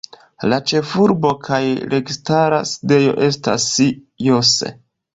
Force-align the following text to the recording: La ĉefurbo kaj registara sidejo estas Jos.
La 0.53 0.57
ĉefurbo 0.71 1.33
kaj 1.49 1.59
registara 1.93 2.65
sidejo 2.73 3.17
estas 3.31 3.71
Jos. 4.31 4.61